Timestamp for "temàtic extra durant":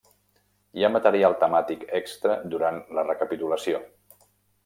1.43-2.81